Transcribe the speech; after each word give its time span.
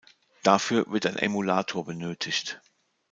Dafür 0.41 0.87
wird 0.91 1.05
ein 1.05 1.15
Emulator 1.17 1.85
benötigt. 1.85 2.59